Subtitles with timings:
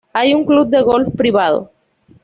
[0.13, 1.71] Hay un Club de Golf privado.